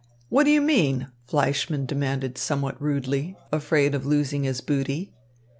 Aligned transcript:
What 0.29 0.45
do 0.45 0.49
you 0.49 0.61
mean?" 0.61 1.09
Fleischmann 1.27 1.85
demanded 1.85 2.35
somewhat 2.35 2.81
rudely, 2.81 3.37
afraid 3.51 3.93
of 3.93 4.03
losing 4.03 4.45
his 4.45 4.59
booty. 4.59 5.13